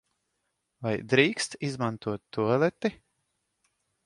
Vai 0.85 0.93
drīkst 1.13 1.55
izmantot 1.69 2.25
tualeti? 2.39 2.95